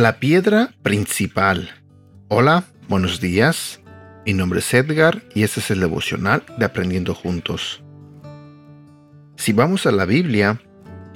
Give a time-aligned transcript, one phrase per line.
[0.00, 1.68] La piedra principal.
[2.28, 3.80] Hola, buenos días.
[4.24, 7.82] Mi nombre es Edgar y este es el devocional de Aprendiendo Juntos.
[9.36, 10.58] Si vamos a la Biblia,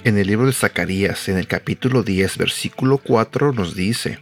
[0.04, 4.18] en el libro de Zacarías, en el capítulo 10, versículo 4, nos dice,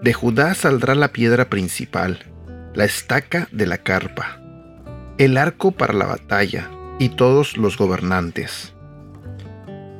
[0.00, 2.20] De Judá saldrá la piedra principal,
[2.72, 4.40] la estaca de la carpa,
[5.18, 6.70] el arco para la batalla
[7.00, 8.72] y todos los gobernantes.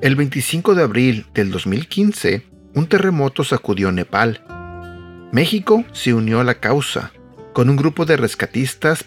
[0.02, 4.40] El 25 de abril del 2015, un terremoto sacudió Nepal.
[5.32, 7.12] México se unió a la causa
[7.54, 9.04] con un grupo de rescatistas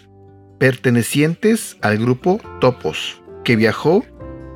[0.58, 4.04] pertenecientes al grupo Topos, que viajó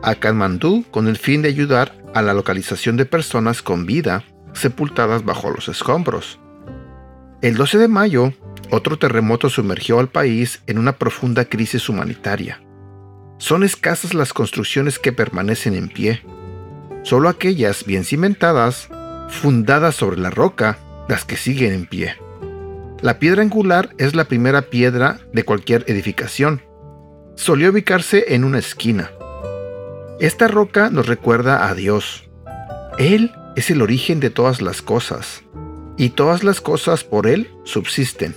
[0.02, 5.24] a Kathmandú con el fin de ayudar a la localización de personas con vida sepultadas
[5.24, 6.38] bajo los escombros.
[7.42, 8.32] El 12 de mayo,
[8.70, 12.60] otro terremoto sumergió al país en una profunda crisis humanitaria.
[13.38, 16.22] Son escasas las construcciones que permanecen en pie.
[17.04, 18.88] Solo aquellas bien cimentadas
[19.28, 22.16] fundadas sobre la roca, las que siguen en pie.
[23.00, 26.62] La piedra angular es la primera piedra de cualquier edificación.
[27.36, 29.10] Solía ubicarse en una esquina.
[30.20, 32.28] Esta roca nos recuerda a Dios.
[32.98, 35.44] Él es el origen de todas las cosas,
[35.96, 38.34] y todas las cosas por Él subsisten.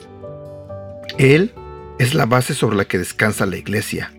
[1.17, 1.53] Él
[1.97, 4.11] es la base sobre la que descansa la iglesia.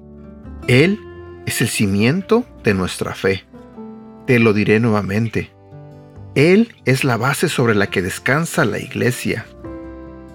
[0.66, 0.98] Él
[1.46, 3.44] es el cimiento de nuestra fe.
[4.26, 5.52] Te lo diré nuevamente.
[6.34, 9.46] Él es la base sobre la que descansa la iglesia.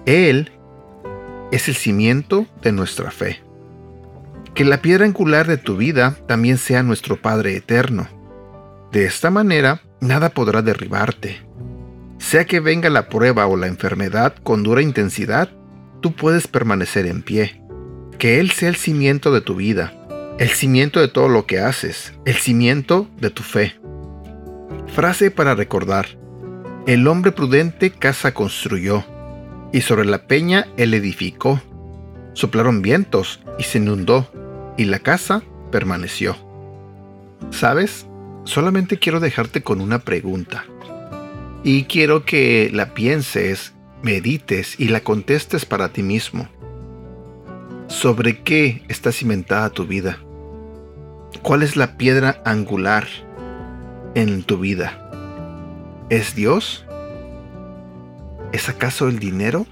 [0.06, 0.52] Él
[1.50, 3.42] es el cimiento de nuestra fe.
[4.58, 8.08] Que la piedra angular de tu vida también sea nuestro Padre eterno.
[8.90, 11.46] De esta manera, nada podrá derribarte.
[12.18, 15.48] Sea que venga la prueba o la enfermedad con dura intensidad,
[16.00, 17.62] tú puedes permanecer en pie.
[18.18, 19.94] Que Él sea el cimiento de tu vida,
[20.40, 23.76] el cimiento de todo lo que haces, el cimiento de tu fe.
[24.88, 26.18] Frase para recordar.
[26.88, 29.04] El hombre prudente casa construyó,
[29.72, 31.62] y sobre la peña él edificó.
[32.32, 34.28] Soplaron vientos y se inundó,
[34.78, 36.36] y la casa permaneció.
[37.50, 38.06] ¿Sabes?
[38.44, 40.64] Solamente quiero dejarte con una pregunta.
[41.62, 46.48] Y quiero que la pienses, medites y la contestes para ti mismo.
[47.88, 50.18] ¿Sobre qué está cimentada tu vida?
[51.42, 53.06] ¿Cuál es la piedra angular?
[54.14, 55.10] en tu vida?
[56.10, 56.84] ¿Es Dios?
[58.52, 59.66] ¿Es acaso el dinero?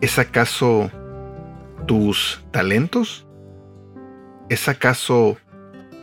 [0.00, 0.90] ¿Es acaso
[1.86, 3.26] tus talentos?
[4.48, 5.36] ¿Es acaso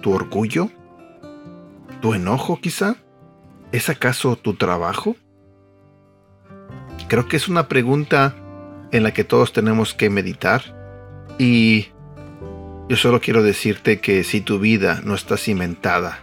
[0.02, 0.70] tu orgullo?
[2.02, 2.96] ¿Tu enojo quizá?
[3.72, 5.16] ¿Es acaso tu trabajo?
[7.08, 8.36] Creo que es una pregunta
[8.92, 10.62] en la que todos tenemos que meditar
[11.38, 11.88] y
[12.90, 16.20] yo solo quiero decirte que si tu vida no está cimentada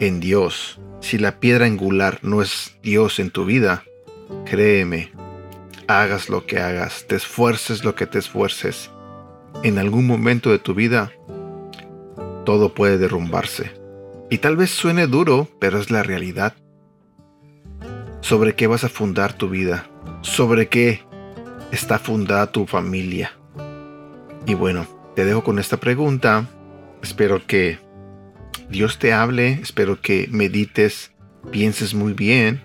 [0.00, 3.84] en Dios, si la piedra angular no es Dios en tu vida,
[4.44, 5.12] créeme,
[5.86, 8.90] hagas lo que hagas, te esfuerces lo que te esfuerces,
[9.62, 11.12] en algún momento de tu vida,
[12.44, 13.72] todo puede derrumbarse.
[14.30, 16.54] Y tal vez suene duro, pero es la realidad.
[18.20, 19.86] ¿Sobre qué vas a fundar tu vida?
[20.22, 21.02] ¿Sobre qué
[21.70, 23.32] está fundada tu familia?
[24.46, 26.48] Y bueno, te dejo con esta pregunta.
[27.02, 27.78] Espero que
[28.70, 31.12] Dios te hable, espero que medites,
[31.50, 32.62] pienses muy bien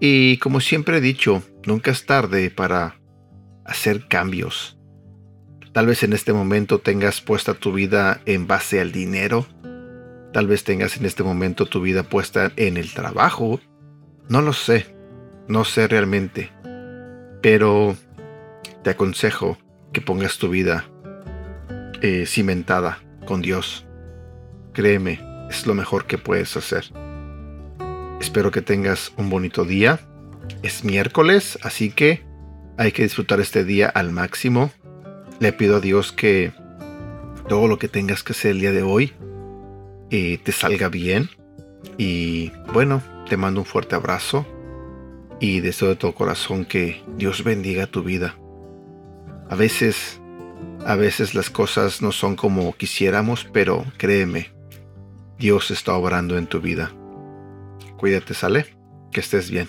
[0.00, 3.00] y como siempre he dicho, nunca es tarde para
[3.64, 4.78] hacer cambios.
[5.72, 9.46] Tal vez en este momento tengas puesta tu vida en base al dinero,
[10.32, 13.60] tal vez tengas en este momento tu vida puesta en el trabajo,
[14.28, 14.86] no lo sé,
[15.48, 16.50] no sé realmente,
[17.42, 17.96] pero
[18.82, 19.58] te aconsejo
[19.92, 20.88] que pongas tu vida
[22.00, 23.86] eh, cimentada con Dios.
[24.72, 26.84] Créeme, es lo mejor que puedes hacer.
[28.20, 30.00] Espero que tengas un bonito día.
[30.62, 32.24] Es miércoles, así que
[32.78, 34.70] hay que disfrutar este día al máximo.
[35.40, 36.52] Le pido a Dios que
[37.48, 39.12] todo lo que tengas que hacer el día de hoy
[40.10, 41.28] eh, te salga bien.
[41.98, 44.46] Y bueno, te mando un fuerte abrazo
[45.40, 48.36] y deseo de todo corazón que Dios bendiga tu vida.
[49.48, 50.20] A veces,
[50.84, 54.50] a veces las cosas no son como quisiéramos, pero créeme,
[55.38, 56.92] Dios está obrando en tu vida.
[57.96, 58.76] Cuídate, sale.
[59.12, 59.68] Que estés bien.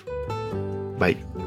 [0.98, 1.47] Bye.